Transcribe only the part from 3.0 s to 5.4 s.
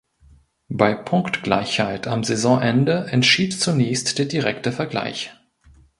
entschied zunächst der direkte Vergleich.